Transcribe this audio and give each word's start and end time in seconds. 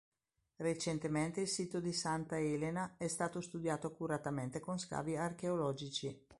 Recentemente 0.55 1.41
il 1.41 1.47
sito 1.47 1.79
di 1.79 1.93
Santa 1.93 2.39
Elena 2.39 2.95
è 2.97 3.07
stato 3.07 3.39
studiato 3.39 3.85
accuratamente 3.85 4.59
con 4.59 4.79
scavi 4.79 5.15
archeologici. 5.15 6.27